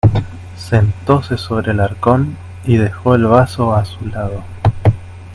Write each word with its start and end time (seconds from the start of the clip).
sentóse 0.57 1.37
sobre 1.37 1.73
el 1.73 1.79
arcón, 1.79 2.35
y 2.65 2.77
dejó 2.77 3.13
el 3.13 3.27
vaso 3.27 3.75
a 3.75 3.85
su 3.85 4.03
lado: 4.07 4.41